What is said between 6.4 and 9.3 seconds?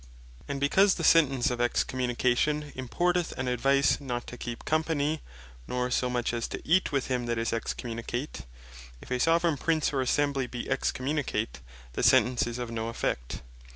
to eat with him that is Excommunicate, if a